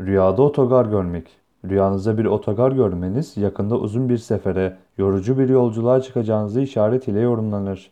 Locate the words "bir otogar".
2.18-2.72